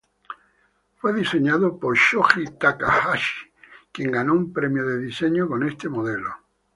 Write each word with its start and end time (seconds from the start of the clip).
Fue 0.97 1.13
diseñado 1.13 1.77
por 1.77 1.95
Shoji 1.95 2.45
Takahashi, 2.59 3.51
quien 3.91 4.09
ganó 4.11 4.33
un 4.33 4.51
premio 4.51 4.83
de 4.83 4.97
diseño 4.97 5.47
con 5.47 5.61
este 5.61 5.89
modelo. 5.89 6.37